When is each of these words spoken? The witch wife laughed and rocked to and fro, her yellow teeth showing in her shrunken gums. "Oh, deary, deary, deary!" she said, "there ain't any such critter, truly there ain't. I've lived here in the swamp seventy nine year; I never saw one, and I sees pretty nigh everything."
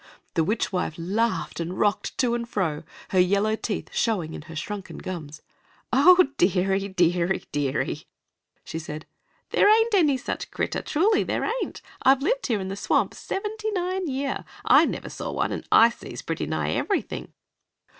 The 0.33 0.43
witch 0.43 0.73
wife 0.73 0.95
laughed 0.97 1.59
and 1.59 1.77
rocked 1.77 2.17
to 2.17 2.33
and 2.33 2.49
fro, 2.49 2.81
her 3.09 3.19
yellow 3.19 3.55
teeth 3.55 3.91
showing 3.93 4.33
in 4.33 4.41
her 4.41 4.55
shrunken 4.55 4.97
gums. 4.97 5.43
"Oh, 5.93 6.29
deary, 6.39 6.87
deary, 6.87 7.45
deary!" 7.51 8.07
she 8.63 8.79
said, 8.79 9.05
"there 9.51 9.69
ain't 9.71 9.93
any 9.93 10.17
such 10.17 10.49
critter, 10.49 10.81
truly 10.81 11.21
there 11.21 11.43
ain't. 11.61 11.83
I've 12.01 12.23
lived 12.23 12.47
here 12.47 12.59
in 12.59 12.69
the 12.69 12.75
swamp 12.75 13.13
seventy 13.13 13.69
nine 13.73 14.07
year; 14.07 14.43
I 14.65 14.85
never 14.85 15.07
saw 15.07 15.31
one, 15.31 15.51
and 15.51 15.67
I 15.71 15.91
sees 15.91 16.23
pretty 16.23 16.47
nigh 16.47 16.71
everything." 16.71 17.33